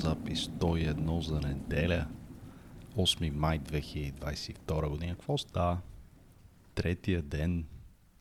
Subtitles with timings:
[0.00, 2.08] запис 101 за неделя.
[2.96, 5.12] 8 май 2022 година.
[5.12, 5.80] Какво става?
[6.74, 7.66] Третия ден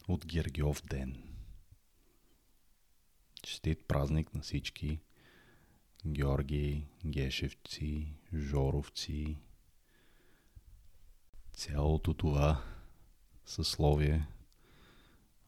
[0.08, 1.24] от Гергиов ден.
[3.44, 5.00] Честит празник на всички.
[6.08, 9.38] Георги, Гешевци, Жоровци.
[11.54, 12.64] Цялото това
[13.46, 14.28] съсловие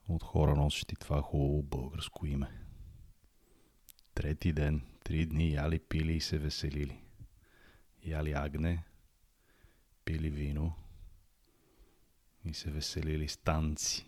[0.09, 2.60] от хора носещи това хубаво българско име.
[4.21, 7.03] Трети ден, три дни яли, пили и се веселили.
[8.03, 8.83] Яли агне,
[10.05, 10.73] пили вино
[12.45, 14.05] и се веселили с танци.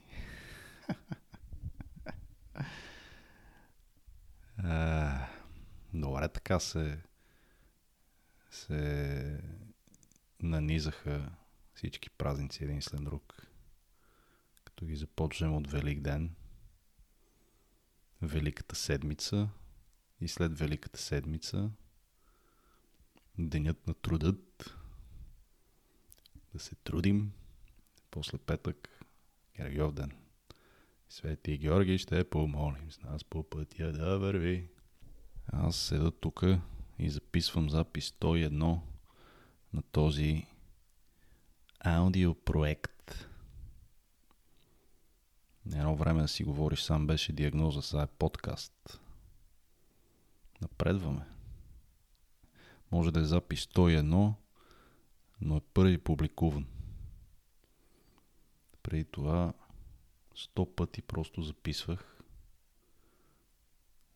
[5.93, 6.99] добре, така се
[8.51, 9.41] се
[10.41, 11.31] нанизаха
[11.73, 13.47] всички празници един след друг.
[14.65, 16.35] Като ги започнем от Велик ден,
[18.21, 19.49] Великата седмица–
[20.23, 21.69] и след Великата седмица,
[23.37, 24.75] Денят на трудът,
[26.53, 27.31] да се трудим,
[28.11, 29.05] после петък,
[29.57, 30.11] Гергиов ден.
[31.09, 34.69] Свети Георги ще помолим с нас по пътя да върви.
[35.45, 36.43] Аз седа тук
[36.99, 38.79] и записвам запис 101
[39.73, 40.45] на този
[41.79, 43.27] аудиопроект.
[45.65, 49.02] Едно време да си говориш сам беше диагноза, сега е подкаст.
[50.63, 51.25] Напредваме.
[52.91, 54.33] Може да е запис 101,
[55.41, 56.65] но е първи публикуван.
[58.83, 59.53] Преди това
[60.35, 62.21] 100 пъти просто записвах,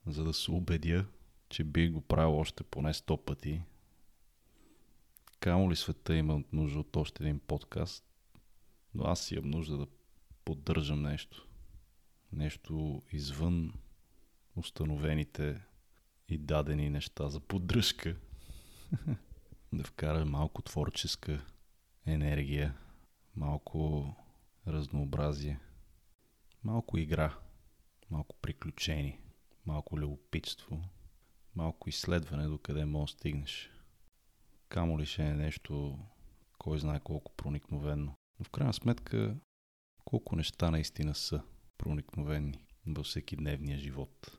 [0.05, 1.05] за да се убедя,
[1.49, 3.61] че би го правил още поне 100 пъти.
[5.39, 8.05] Камо ли света има нужда от още един подкаст,
[8.93, 9.87] но аз имам нужда да
[10.45, 11.47] поддържам нещо.
[12.33, 13.73] Нещо извън
[14.55, 15.66] установените
[16.29, 18.15] и дадени неща за поддръжка.
[19.73, 21.45] да вкара малко творческа
[22.05, 22.77] енергия,
[23.35, 24.15] малко
[24.67, 25.59] разнообразие,
[26.63, 27.37] малко игра,
[28.09, 29.19] малко приключение,
[29.65, 30.83] малко любопитство,
[31.55, 33.71] малко изследване до къде може да стигнеш.
[34.69, 35.99] Камо ли ще е нещо,
[36.57, 38.15] кой знае колко проникновенно.
[38.39, 39.35] Но в крайна сметка,
[40.05, 41.41] колко неща наистина са
[41.77, 44.36] проникновени във всеки дневния живот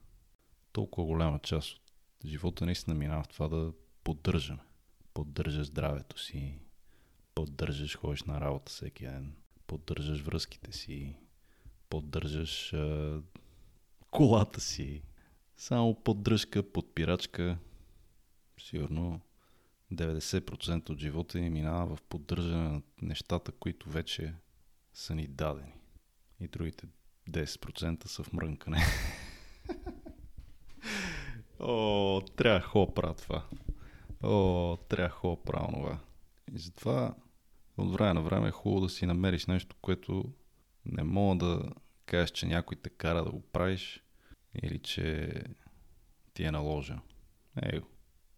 [0.79, 1.83] толкова голяма част от
[2.27, 3.73] живота наистина минава в това да
[4.05, 4.61] поддържаме.
[5.15, 6.59] Поддържаш здравето си,
[7.35, 9.35] поддържаш, ходиш на работа всеки ден,
[9.67, 11.17] поддържаш връзките си,
[11.91, 13.21] поддържаш а,
[14.11, 15.03] колата си.
[15.57, 17.59] Само поддръжка, подпирачка.
[18.61, 19.21] Сигурно
[19.93, 24.35] 90% от живота ни минава в поддържане на нещата, които вече
[24.93, 25.75] са ни дадени.
[26.41, 26.87] И другите
[27.31, 28.79] 10% са в мрънкане.
[31.61, 33.45] О, трябва хо правя това.
[34.23, 35.99] О, трябва хо правя това.
[36.55, 37.15] И затова
[37.77, 40.33] от време на време е хубаво да си намериш нещо, което
[40.87, 41.73] не мога да
[42.07, 44.03] кажеш, че някой те кара да го правиш
[44.63, 45.33] или че
[46.35, 47.01] ти е наложен.
[47.63, 47.81] Ей,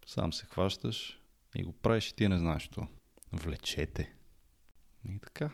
[0.07, 1.21] сам се хващаш
[1.55, 2.89] и го правиш и ти не знаеш това.
[3.33, 4.15] Влечете.
[5.09, 5.51] И така.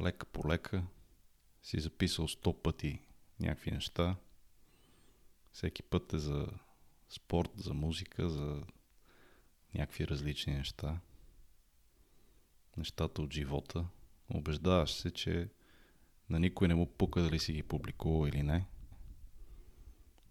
[0.00, 0.82] Лека по лека
[1.62, 3.02] си записал сто пъти
[3.40, 4.16] някакви неща
[5.58, 6.46] всеки път е за
[7.08, 8.62] спорт, за музика, за
[9.74, 11.00] някакви различни неща.
[12.76, 13.86] Нещата от живота.
[14.34, 15.48] Обеждаваш се, че
[16.30, 18.66] на никой не му пука дали си ги публикува или не.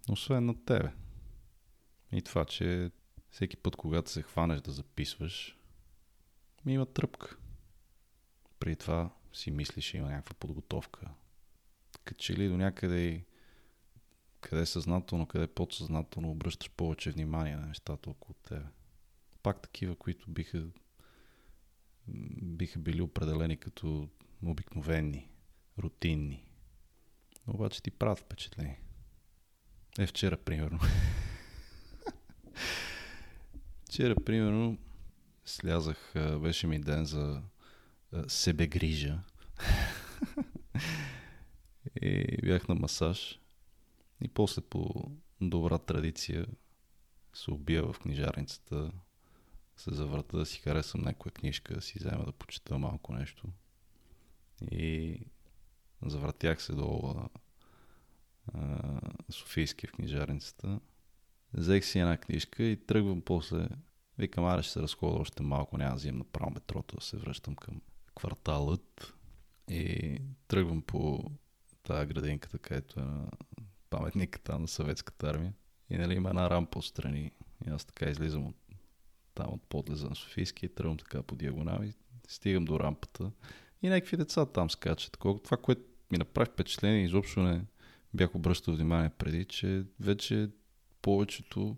[0.10, 0.92] Освен на тебе.
[2.12, 2.92] И това, че
[3.30, 5.58] всеки път, когато се хванеш да записваш,
[6.66, 7.38] ми има тръпка.
[8.60, 11.10] При това си мислиш, има някаква подготовка.
[12.04, 13.24] Качели ли до някъде и
[14.42, 18.66] къде е съзнателно, къде е подсъзнателно обръщаш повече внимание на нещата около тебе.
[19.44, 20.68] Пак такива, които биха,
[22.42, 24.10] биха били определени като
[24.46, 25.30] обикновени,
[25.80, 26.46] рутинни.
[27.48, 28.82] Но обаче ти правят впечатление.
[30.00, 30.80] Е, вчера, примерно.
[33.90, 34.78] вчера, примерно,
[35.46, 37.42] слязах, беше ми ден за
[38.28, 39.20] себе грижа.
[42.02, 43.40] и бях на масаж.
[44.22, 45.12] И после по
[45.42, 46.46] добра традиция
[47.34, 48.92] се убия в книжарницата,
[49.76, 53.48] се завърта да си харесам някоя книжка, да си взема да почета малко нещо.
[54.72, 55.20] И
[56.02, 57.16] завъртях се до
[58.54, 59.00] а,
[59.30, 60.80] Софийски в книжарницата.
[61.54, 63.68] Взех си една книжка и тръгвам после.
[64.18, 67.56] Викам, аре ще се разходя още малко, няма да взимам направо метрото, да се връщам
[67.56, 67.82] към
[68.16, 69.14] кварталът.
[69.70, 70.18] И
[70.48, 71.32] тръгвам по
[71.84, 73.32] тази градинката, където е на
[73.90, 75.54] паметника там на съветската армия.
[75.90, 77.32] И нали има една рампа отстрани.
[77.68, 78.56] И аз така излизам от
[79.34, 81.94] там от подлеза на Софийски и тръгвам така по диагонали.
[82.28, 83.32] Стигам до рампата
[83.82, 85.18] и някакви деца там скачат.
[85.44, 85.82] Това, което
[86.12, 87.66] ми направи впечатление, изобщо не
[88.14, 90.50] бях обръщал внимание преди, че вече
[91.02, 91.78] повечето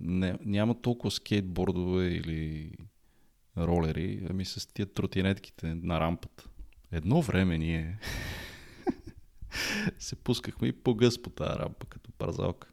[0.00, 2.72] не, няма толкова скейтбордове или
[3.58, 6.44] ролери, ами с тия тротинетките на рампата.
[6.92, 7.98] Едно време ние
[9.98, 12.68] се пускахме и по-гъс по тази рампа, като парзалка.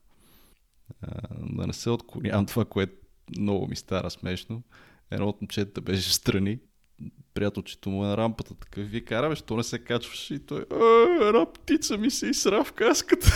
[1.39, 2.93] Да не се отклонявам това, което
[3.37, 4.63] много ми стара смешно.
[5.11, 6.59] Едно от момчетата беше страни.
[7.33, 8.89] Приятелчето му е на рампата такъв.
[8.89, 10.31] Вие караме, що не се качваш?
[10.31, 10.65] И той,
[11.21, 13.27] една птица ми се изсра в каската.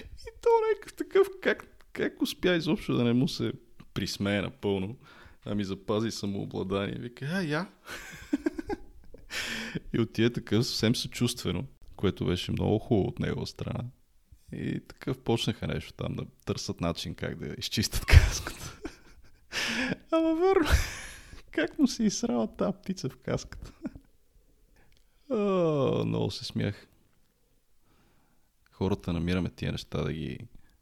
[0.00, 3.52] и то някакъв такъв, как, как успя изобщо да не му се
[3.94, 4.96] присмее напълно,
[5.44, 6.98] а ми запази самообладание.
[6.98, 7.66] Вика, а, я.
[9.92, 11.66] и отиде такъв съвсем съчувствено,
[11.96, 13.84] което беше много хубаво от негова страна.
[14.52, 18.80] И такъв почнаха нещо там да търсят начин как да изчистят каската.
[20.10, 20.68] Ама върно,
[21.50, 23.72] как му се изсрава тази птица в каската?
[25.30, 26.88] О, много се смях.
[28.72, 30.38] Хората намираме тия неща да ги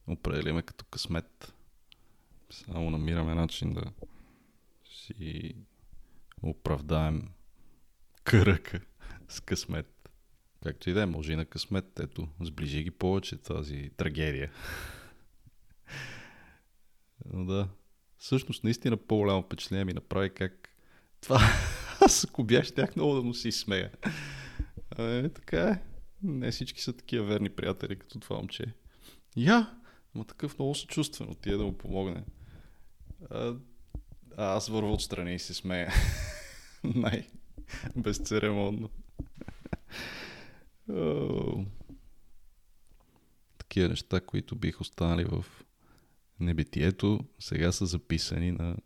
[0.07, 1.55] определиме като късмет.
[2.51, 3.83] Само намираме начин да
[4.85, 5.55] си
[6.43, 7.29] оправдаем
[8.27, 8.81] кръка
[9.29, 10.11] с късмет.
[10.63, 12.01] Както и да е, може и на късмет.
[12.01, 14.51] Ето, сближи ги повече тази трагедия.
[17.33, 17.69] Но да,
[18.19, 20.69] всъщност наистина по-голямо впечатление ми направи как
[21.21, 21.41] това...
[22.01, 23.91] Аз ако бях, щях много да му си смея.
[24.99, 25.83] Е, така е.
[26.23, 28.65] Не всички са такива верни приятели, като това момче.
[29.37, 29.75] Я!
[30.15, 32.25] Ама такъв много съчувствен, отиде да му помогне.
[33.31, 33.55] А
[34.37, 35.93] аз вървя отстрани и се смея.
[36.85, 37.29] Най-
[37.97, 38.91] безцеремонно.
[43.59, 45.45] Такива неща, които бих останали в
[46.41, 48.77] небитието, сега са записани на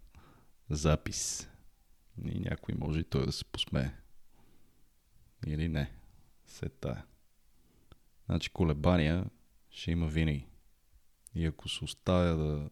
[0.70, 1.48] запис.
[2.24, 3.90] И някой може и той да се посмее.
[5.46, 5.92] Или не.
[6.46, 7.04] Се тая.
[8.26, 9.24] Значи колебания
[9.70, 10.46] ще има винаги.
[11.34, 12.70] И ако се оставя да,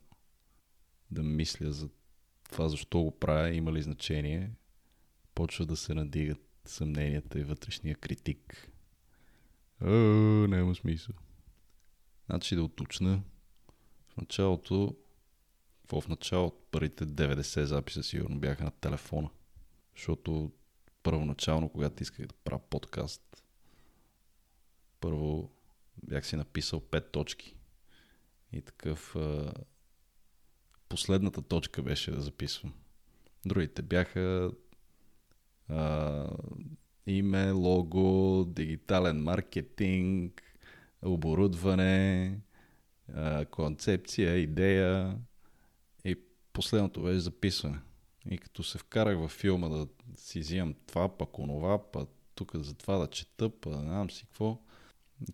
[1.10, 1.88] да мисля за
[2.50, 4.50] това защо го правя, има ли значение,
[5.38, 8.70] почва да се надигат съмненията и вътрешния критик.
[9.82, 9.86] О,
[10.48, 11.14] няма смисъл.
[12.26, 13.22] Значи да уточна.
[14.08, 14.96] В началото,
[15.92, 19.30] в началото, първите 90 записа сигурно бяха на телефона.
[19.96, 20.52] Защото
[21.02, 23.44] първоначално, когато исках да правя подкаст,
[25.00, 25.50] първо
[26.02, 27.56] бях си написал 5 точки.
[28.52, 29.16] И такъв
[30.88, 32.74] последната точка беше да записвам.
[33.46, 34.50] Другите бяха
[37.06, 40.42] име, лого, дигитален маркетинг,
[41.02, 42.40] оборудване,
[43.50, 45.18] концепция, идея
[46.04, 46.16] и
[46.52, 47.78] последното беше записване.
[48.30, 49.86] И като се вкарах във филма да
[50.16, 54.26] си взимам това, пък онова, пък тук за това да чета, пък да знам си
[54.26, 54.58] какво,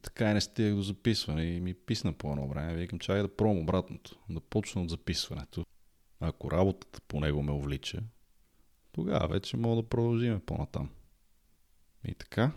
[0.02, 2.74] така и не стигах до записване и ми писна по едно време.
[2.74, 5.64] Викам, чай да пробвам обратното, да почна от записването.
[6.20, 8.02] Ако работата по него ме увлича,
[8.94, 10.90] тогава вече мога да продължим по-натам.
[12.04, 12.52] И така,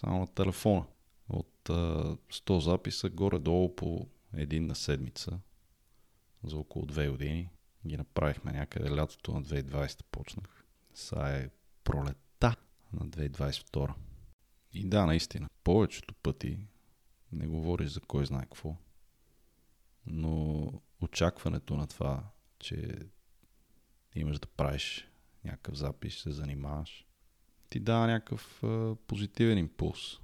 [0.00, 0.84] само на телефона.
[1.28, 5.38] От а, 100 записа горе-долу по един на седмица
[6.44, 7.50] за около 2 години.
[7.86, 10.64] Ги направихме някъде лятото на 2020 почнах.
[10.94, 11.50] Са е
[11.84, 12.56] пролета
[12.92, 13.94] на 2022.
[14.72, 16.58] И да, наистина, повечето пъти
[17.32, 18.76] не говориш за кой знае какво.
[20.06, 22.24] Но очакването на това,
[22.58, 22.98] че
[24.14, 25.08] имаш да правиш
[25.46, 27.06] някакъв запис, се занимаваш,
[27.70, 30.20] ти дава някакъв а, позитивен импулс.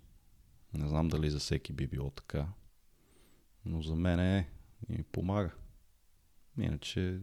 [0.74, 2.48] Не знам дали за всеки би било така,
[3.64, 4.48] но за мен е
[4.88, 5.50] и ми помага.
[6.58, 7.20] Иначе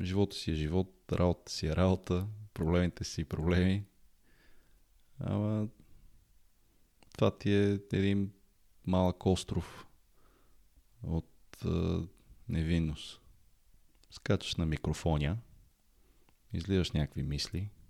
[0.00, 3.84] живота си е живот, работа си е работа, проблемите си проблеми.
[5.20, 5.68] Ама
[7.14, 8.32] това ти е един
[8.86, 9.86] малък остров
[11.02, 12.06] от а,
[12.48, 13.20] невинност.
[14.10, 15.38] Скачаш на микрофоня,
[16.52, 17.70] излизаш някакви мисли–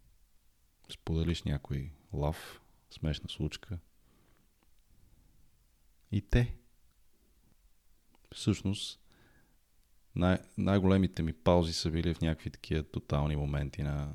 [0.93, 3.79] споделиш някой лав, смешна случка.
[6.13, 6.57] И те.
[8.35, 9.01] Всъщност,
[10.15, 14.15] най- най-големите ми паузи са били в някакви такива тотални моменти на,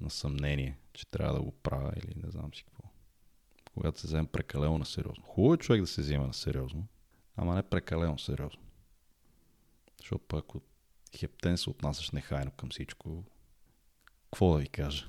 [0.00, 2.88] на съмнение, че трябва да го правя или не знам си какво.
[3.74, 5.24] Когато се вземем прекалено на сериозно.
[5.24, 6.86] Хубаво е човек да се взема на сериозно,
[7.36, 8.62] ама не прекалено сериозно.
[9.98, 10.60] Защото ако
[11.16, 13.24] хептен се отнасяш нехайно към всичко,
[14.24, 15.06] какво да ви кажа?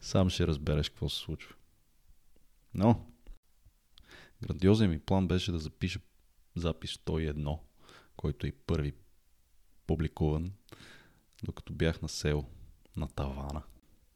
[0.00, 1.54] Сам ще разбереш какво се случва.
[2.74, 3.06] Но,
[4.42, 6.00] грандиозен ми план беше да запиша
[6.56, 7.58] запис 101,
[8.16, 8.92] който е първи
[9.86, 10.52] публикуван,
[11.42, 12.44] докато бях на село,
[12.96, 13.62] на тавана,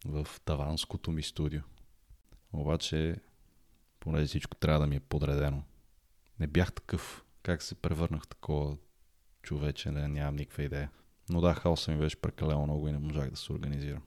[0.04, 1.60] в таванското ми студио.
[2.52, 3.16] Обаче,
[4.00, 5.62] понеже всичко трябва да ми е подредено,
[6.40, 7.22] не бях такъв.
[7.42, 8.76] Как се превърнах такова
[9.46, 10.90] човече, не, нямам никаква идея.
[11.28, 14.02] Но да, хаоса ми беше прекалено много и не можах да се организирам.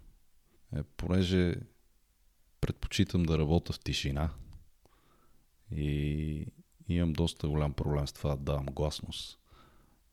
[0.76, 1.56] Е, понеже
[2.62, 4.30] предпочитам да работя в тишина
[5.72, 6.46] и
[6.88, 9.40] имам доста голям проблем с това да давам гласност.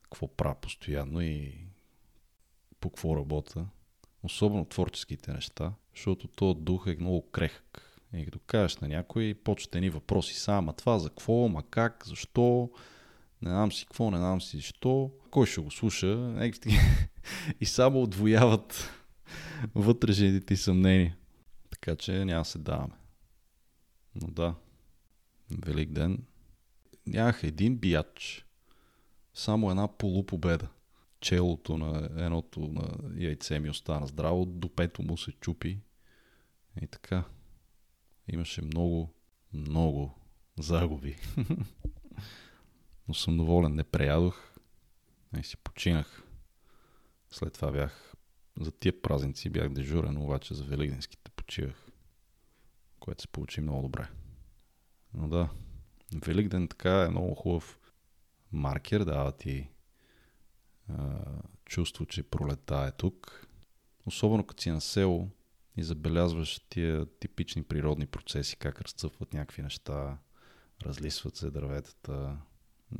[0.02, 1.58] Какво правя постоянно и
[2.80, 3.66] по какво работя.
[4.22, 8.00] Особено творческите неща, защото този дух е много крехък.
[8.14, 12.04] И като кажеш на някой, почте ни въпроси са, ама това за какво, ма как,
[12.06, 12.70] защо,
[13.42, 16.34] не знам си какво, не знам си защо, кой ще го слуша,
[17.60, 18.90] и само отвояват
[19.74, 21.16] вътрешните ти съмнения.
[21.70, 22.94] Така че няма се даваме.
[24.14, 24.54] Но да,
[25.50, 26.18] Велик ден.
[27.06, 28.46] Нямах един бияч.
[29.34, 30.68] Само една полупобеда.
[31.20, 35.80] Челото на едното на яйце ми остана здраво, до пето му се чупи.
[36.82, 37.24] И така.
[38.28, 39.14] Имаше много,
[39.52, 40.14] много
[40.58, 41.16] загуби.
[43.08, 43.74] Но съм доволен.
[43.74, 44.52] Не преядох.
[45.40, 46.22] И си починах.
[47.30, 48.14] След това бях
[48.60, 51.86] за тия празници бях дежурен, обаче за великденските почивах,
[53.00, 54.08] което се получи много добре.
[55.14, 55.48] Но да,
[56.14, 57.78] Великден така е много хубав
[58.52, 59.68] маркер, дава ти
[60.88, 61.24] а,
[61.64, 63.46] чувство, че пролета е тук.
[64.06, 65.30] Особено като си на село
[65.76, 70.18] и забелязваш тия типични природни процеси, как разцъфват някакви неща,
[70.82, 72.38] разлисват се дърветата,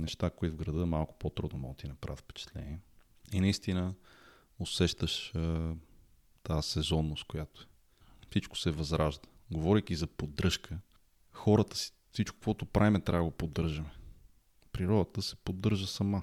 [0.00, 2.80] неща, които в града малко по-трудно могат ти направят впечатление.
[3.32, 3.94] И наистина
[4.58, 5.74] усещаш а,
[6.42, 7.68] тази сезонност, която.
[8.30, 9.28] Всичко се възражда.
[9.50, 10.78] Говорейки за поддръжка,
[11.32, 13.90] хората си, всичко, което правиме, трябва да го поддържаме.
[14.72, 16.22] Природата се поддържа сама.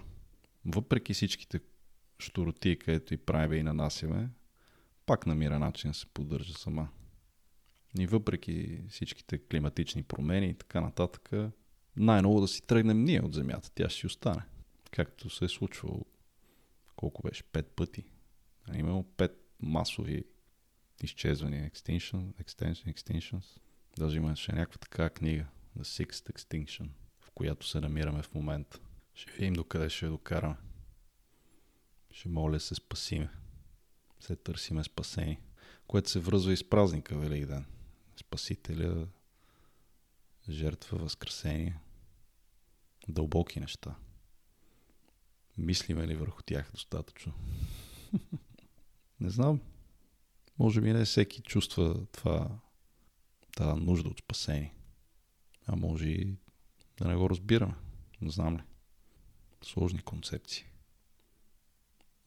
[0.65, 1.59] Въпреки всичките
[2.19, 4.29] штороти, където и правиме и нанасяме,
[5.05, 6.89] пак намира начин да се поддържа сама.
[7.99, 11.31] И въпреки всичките климатични промени и така нататък,
[11.97, 13.71] най-ново да си тръгнем ние от Земята.
[13.75, 14.41] Тя ще си остане.
[14.91, 16.05] Както се е случвало
[16.95, 17.43] колко беше?
[17.43, 18.05] Пет пъти.
[18.69, 20.23] А имало пет масови
[21.03, 21.71] изчезвания.
[21.71, 23.45] Extinction, extinction, extinctions.
[23.97, 25.45] Даже имаше някаква така книга.
[25.79, 28.79] The Sixth Extinction, в която се намираме в момента.
[29.13, 30.55] Ще видим докъде ще докараме.
[32.11, 33.29] Ще моля се спасиме.
[34.19, 35.39] Се търсиме спасени.
[35.87, 37.65] Което се връзва и с празника Велик ден.
[38.17, 39.07] Спасителя,
[40.49, 41.79] жертва, възкресение.
[43.07, 43.95] Дълбоки неща.
[45.57, 47.33] Мислиме ли върху тях достатъчно?
[49.19, 49.61] не знам.
[50.59, 52.59] Може би не всеки чувства това,
[53.55, 54.73] тази нужда от спасение.
[55.67, 56.37] А може и
[56.97, 57.75] да не го разбираме.
[58.21, 58.61] Не знам ли.
[59.63, 60.65] Сложни концепции.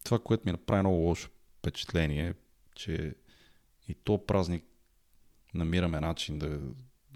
[0.04, 2.34] Това, което ми направи много лошо впечатление е,
[2.74, 3.14] че
[3.88, 4.64] и то празник
[5.54, 6.60] намираме начин да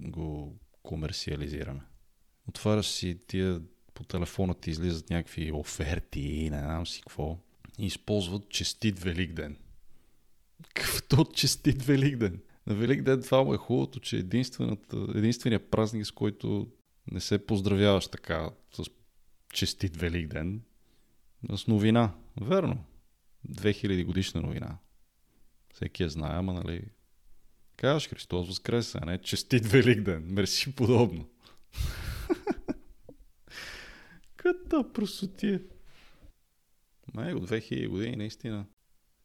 [0.02, 1.80] го комерциализираме.
[2.50, 3.60] Отваряш си тия
[3.94, 7.38] по телефона ти излизат някакви оферти не знам си какво.
[7.78, 9.56] И използват честит Велик ден.
[10.74, 12.40] Какъвто честит Велик ден?
[12.66, 14.16] На Велик ден това му е хубавото, че
[15.14, 16.68] единственият празник, с който
[17.10, 18.84] не се поздравяваш така с
[19.52, 20.62] честит Велик ден,
[21.56, 22.14] с новина.
[22.40, 22.84] Верно.
[23.48, 24.78] 2000 годишна новина.
[25.74, 26.82] Всеки я знае, ама нали...
[27.76, 30.24] Казваш Христос възкресе, а не честит Велик ден.
[30.26, 31.26] Мерси подобно.
[34.50, 35.62] Ката просотия.
[37.14, 38.66] Май от 2000 години наистина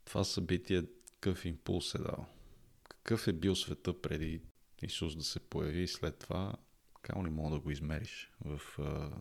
[0.05, 2.25] това събитие какъв импулс е дал.
[2.83, 4.41] Какъв е бил света преди
[4.81, 6.53] Исус да се появи и след това
[7.01, 9.11] как ли мога да го измериш в а,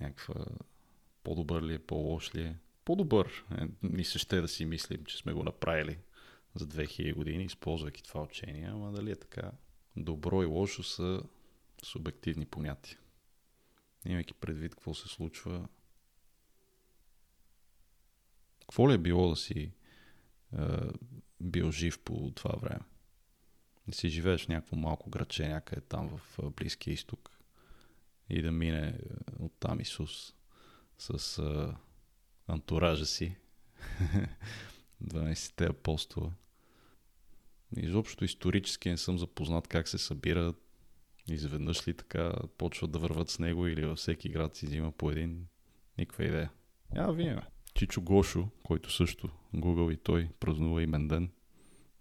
[0.00, 0.44] някаква
[1.24, 2.56] по-добър ли е, по-лош ли е.
[2.84, 3.44] По-добър.
[3.58, 5.98] Е, ми се ще да си мислим, че сме го направили
[6.54, 9.52] за 2000 години, използвайки това учение, ама дали е така.
[9.96, 11.22] Добро и лошо са
[11.82, 12.98] субективни понятия
[14.04, 15.68] имайки предвид какво се случва.
[18.60, 19.72] Какво ли е било да си
[20.52, 20.66] е,
[21.40, 22.84] бил жив по това време?
[23.88, 27.30] Да си живееш в някакво малко градче някъде там в Близкия изток
[28.30, 28.98] и да мине
[29.38, 30.34] от там Исус
[30.98, 31.76] с е,
[32.52, 33.36] антуража си
[35.04, 36.32] 12-те апостола.
[37.76, 40.63] Изобщо исторически не съм запознат как се събират
[41.28, 45.10] изведнъж ли така почват да върват с него или във всеки град си взима по
[45.10, 45.46] един.
[45.98, 46.50] Никаква идея.
[46.92, 47.38] Няма видим.
[47.74, 51.30] Чичо Гошо, който също Google и той празнува имен ден,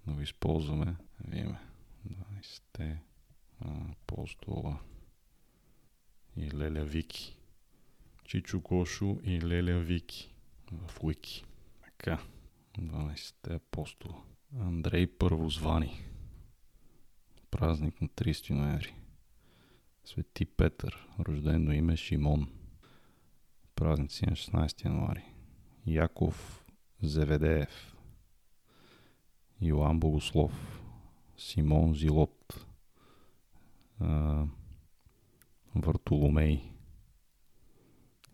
[0.07, 0.95] но използваме.
[1.27, 1.59] Видиме.
[2.07, 3.01] 20-те
[3.61, 4.79] апостола
[6.37, 7.37] и Леля Вики.
[8.23, 10.33] Чичо Гошо и Леля Вики
[10.71, 11.45] в Уики.
[11.83, 12.19] Така,
[12.79, 14.23] 12 апостола.
[14.59, 16.01] Андрей Първозвани.
[17.51, 18.95] Празник на 30 ноември.
[20.05, 22.49] Свети Петър, рождено име Шимон.
[23.75, 25.23] Празници на 16 януари.
[25.85, 26.65] Яков
[27.01, 27.95] Зеведеев.
[29.61, 30.81] Йоан Богослов.
[31.37, 32.67] Симон Зилот.
[35.75, 36.71] Вартоломей.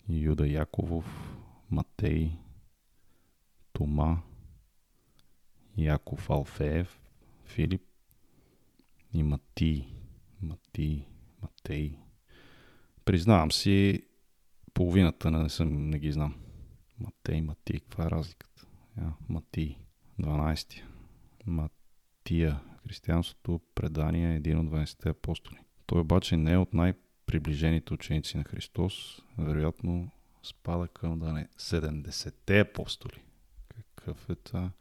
[0.07, 1.05] Юда Яковов.
[1.69, 2.39] Матей.
[3.71, 4.23] Тома.
[5.75, 6.99] Яков Алфеев.
[7.45, 7.83] Филип.
[9.13, 9.93] И Матий.
[10.41, 11.07] Матий.
[11.41, 11.98] Матей.
[13.05, 14.03] Признавам си,
[14.74, 16.36] половината не, съм, не ги знам.
[17.00, 18.65] Матей, Матий, каква е разликата?
[18.98, 19.77] Я, Матий,
[20.22, 20.81] 12.
[21.46, 25.58] Матия, християнството предание един от 12-те апостоли.
[25.86, 30.12] Той обаче не е от най-приближените ученици на Христос, вероятно
[30.43, 33.24] спада към да не 70-те апостоли.
[33.69, 34.72] Какъв е това?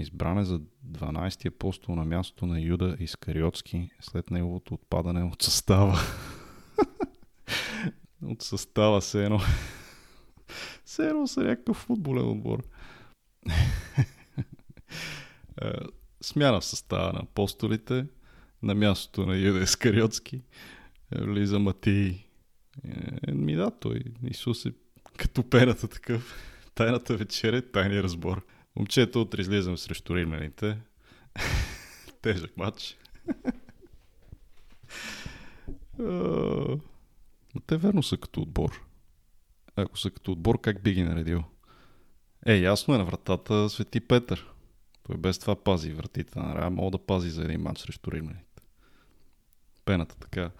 [0.00, 5.98] Избран е за 12-ти апостол на мястото на Юда Искариотски след неговото отпадане от състава.
[8.22, 9.40] от състава се едно.
[10.84, 12.62] Се едно са някакъв футболен отбор.
[15.62, 15.72] Е,
[16.22, 18.06] смяна в състава на апостолите
[18.62, 20.42] на мястото на Юда Искариотски
[21.12, 22.24] влиза Матий.
[23.28, 24.72] Е, ми да, той Исус е
[25.16, 26.34] като пената такъв.
[26.74, 28.46] Тайната вечеря е тайния разбор.
[28.76, 30.78] Момчето утре излизам срещу римляните.
[32.22, 32.96] Тежък матч.
[35.98, 38.86] Но те верно са като отбор.
[39.76, 41.44] Ако са като отбор, как би ги наредил?
[42.46, 44.46] Е, ясно е на вратата Свети Петър.
[45.02, 46.70] Той без това пази вратите на Рая.
[46.70, 48.62] Мога да пази за един матч срещу римляните.
[49.84, 50.50] Пената така.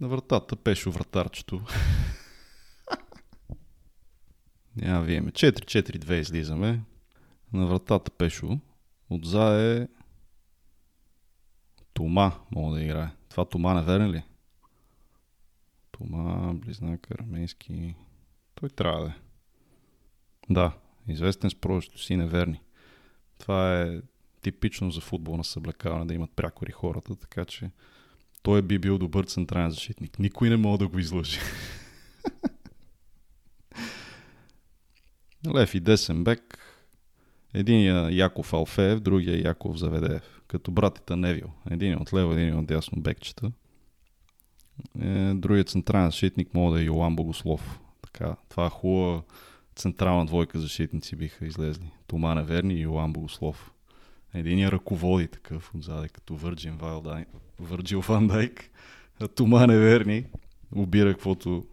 [0.00, 1.62] На вратата пешо вратарчето.
[4.76, 5.30] Няма виеме.
[5.30, 6.80] 4-4-2 излизаме.
[7.52, 8.58] На вратата Пешо.
[9.10, 9.88] Отзад е
[11.94, 13.10] Тома мога да играе.
[13.28, 14.22] Това Тома не верен ли?
[15.90, 17.94] Тома, близнак, армейски.
[18.54, 19.14] Той трябва да е.
[20.50, 20.76] Да,
[21.08, 22.60] известен с прочето си неверни.
[23.38, 24.00] Това е
[24.42, 27.70] типично за футболна съблекаване да имат прякори хората, така че
[28.42, 30.18] той би бил добър централен защитник.
[30.18, 31.38] Никой не може да го излъжи.
[35.54, 36.67] Лев и десен бек.
[37.58, 40.40] Единия Яков Алфеев, другия Яков Заведеев.
[40.46, 41.50] Като братите Невил.
[41.70, 43.52] Един от лево, един от дясно бекчета.
[45.00, 47.80] Е, другият централен защитник мога да е Йоан Богослов.
[48.02, 49.22] Така, това е хубава
[49.76, 51.90] централна двойка защитници биха излезли.
[52.06, 53.72] Тома Неверни и Йоан Богослов.
[54.34, 57.24] Единия ръководи такъв отзаде, като Върджин Вайлдай,
[57.60, 58.70] Върджил Ван Дайк.
[59.20, 60.24] А Тома Неверни
[60.74, 61.66] обира каквото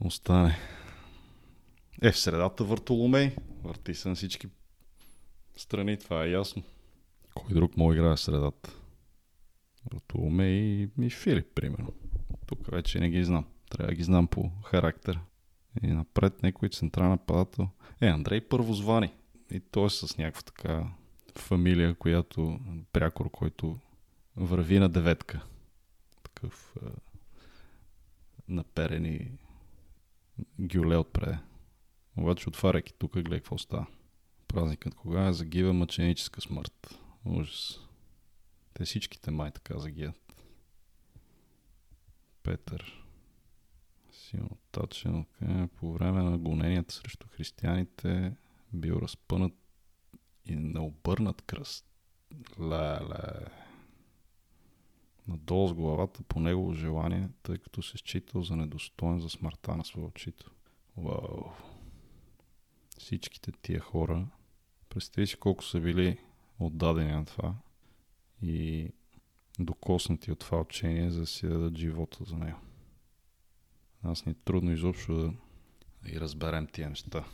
[0.00, 0.58] остане.
[2.02, 3.36] Е, в средата Вартоломей.
[3.64, 4.48] Върти се на всички
[5.56, 6.62] страни, това е ясно.
[7.34, 8.70] Кой друг мога играе средата?
[9.92, 11.92] Вартоломей и, и Филип, примерно.
[12.46, 13.44] Тук вече не ги знам.
[13.70, 15.20] Трябва да ги знам по характер.
[15.82, 17.68] И напред някой централен нападател.
[18.00, 19.12] Е, Андрей Първозвани.
[19.50, 20.86] И той е с някаква така
[21.38, 22.60] фамилия, която
[22.92, 23.78] прякор, който
[24.36, 25.44] върви на деветка.
[26.22, 26.86] Такъв е,
[28.48, 29.30] наперени
[30.58, 31.36] гюле отпред.
[32.16, 33.86] Обаче отваряйки тук, гледай какво става.
[34.52, 36.98] Празникът кога е загива мъченическа смърт.
[37.24, 37.80] Ужас.
[38.74, 40.34] Те всичките май така загиват.
[42.42, 43.04] Петър.
[44.10, 45.26] Силно тачен.
[45.76, 48.36] По време на гоненията срещу християните
[48.72, 49.52] бил разпънат
[50.44, 51.86] и необърнат кръст.
[52.58, 53.46] Ле-ле.
[55.28, 59.84] Надолу с главата по негово желание, тъй като се считал за недостоен за смъртта на
[59.84, 60.48] своя учител.
[60.96, 61.50] Вау.
[62.98, 64.26] Всичките тия хора,
[64.94, 66.18] представи си колко са били
[66.58, 67.54] отдадени на това
[68.42, 68.88] и
[69.58, 72.58] докоснати от това учение, за да си дадат живота за него.
[74.02, 75.32] Аз ни е трудно изобщо да,
[76.02, 77.24] да ги разберем тия неща.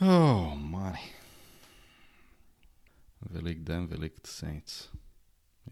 [0.00, 0.98] О, мани.
[3.30, 4.90] Велик ден, Великата седмица.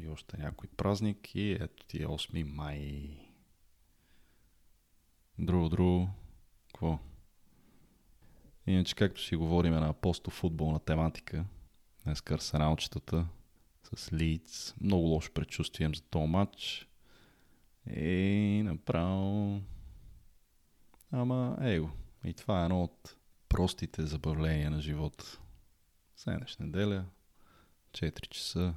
[0.01, 3.11] И още някой празник и ето ти е 8 май.
[5.39, 6.09] Друго, друго.
[6.67, 6.99] Какво?
[8.69, 9.95] Иначе, както си говорим на
[10.31, 11.45] футболна тематика,
[12.05, 13.27] днес арсеналчетата
[13.83, 16.89] с Лидс, много лошо предчувствие за този матч.
[17.91, 19.61] И направо...
[21.11, 21.91] Ама, его.
[22.25, 23.17] И това е едно от
[23.49, 25.39] простите забавления на живота.
[26.17, 27.05] Седнеш неделя,
[27.93, 28.75] 4 часа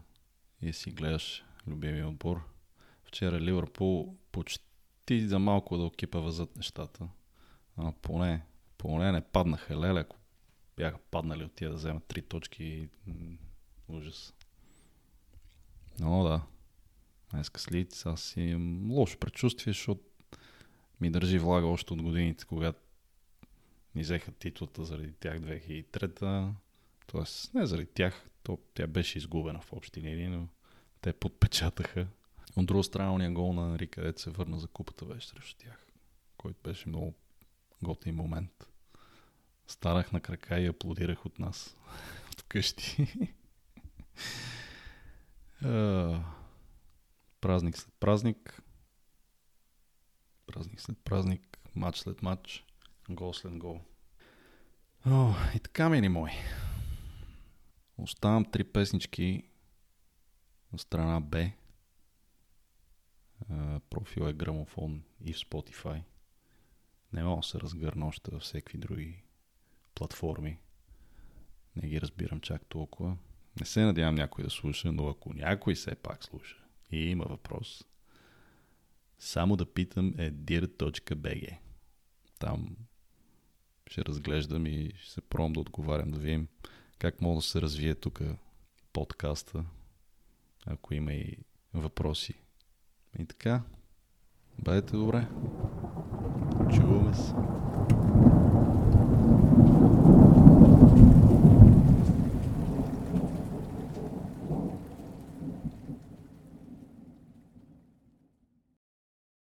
[0.61, 2.41] и си гледаш любимия отбор.
[3.03, 7.07] Вчера Ливърпул почти за малко да окипа възът нещата.
[7.77, 8.43] А поне,
[8.81, 9.79] поне не паднаха.
[9.79, 10.17] Леле, ако
[10.77, 12.89] бяха паднали от тия да вземат три точки,
[13.87, 14.33] ужас.
[15.99, 16.41] Но да,
[17.31, 20.01] днеска с Лиц, аз имам лошо предчувствие, защото
[21.01, 22.79] ми държи влага още от годините, когато
[23.95, 26.53] ни взеха титлата заради тях 2003-та.
[27.07, 30.47] Тоест, не заради тях, то тя беше изгубена в общи линии, но
[31.01, 32.07] те подпечатаха.
[32.55, 35.85] От друга страна, уния гол на Рика, където се върна за купата, беше срещу тях,
[36.37, 37.13] който беше много
[37.83, 38.70] готин момент.
[39.71, 41.75] Станах на крака и аплодирах от нас.
[42.31, 43.07] От къщи.
[47.41, 48.61] празник след празник.
[50.47, 51.57] Празник след празник.
[51.75, 52.65] Матч след матч.
[53.09, 53.81] Гол след гол.
[55.05, 56.31] О, и така, мили мои.
[57.97, 59.43] Оставам три песнички
[60.73, 61.51] на страна Б.
[63.89, 66.03] Профил е грамофон и в Spotify.
[67.13, 69.23] Не мога да се разгърна още във всеки други
[69.95, 70.59] платформи.
[71.75, 73.17] Не ги разбирам чак толкова.
[73.59, 76.57] Не се надявам някой да слуша, но ако някой все пак слуша
[76.91, 77.83] и има въпрос,
[79.19, 81.57] само да питам е dir.bg.
[82.39, 82.75] Там
[83.87, 86.47] ще разглеждам и ще се пробвам да отговарям, да видим
[87.01, 88.21] как мога да се развие тук
[88.93, 89.65] подкаста,
[90.65, 91.37] ако има и
[91.73, 92.33] въпроси.
[93.19, 93.63] И така,
[94.59, 95.27] бъдете добре.
[96.75, 97.33] Чуваме се.